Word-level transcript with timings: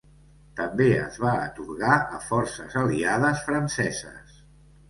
També 0.59 0.87
es 1.01 1.19
va 1.25 1.33
atorgar 1.49 1.97
a 1.97 2.21
forces 2.31 2.79
aliades 2.85 3.45
franceses. 3.51 4.43